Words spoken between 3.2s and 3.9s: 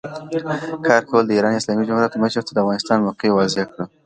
واضح کړ.